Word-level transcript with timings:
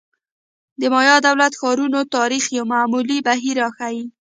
د 0.79 0.81
مایا 0.93 1.15
دولت-ښارونو 1.27 1.99
تاریخ 2.15 2.43
یو 2.57 2.63
معمول 2.73 3.05
بهیر 3.27 3.55
راښيي. 3.61 4.03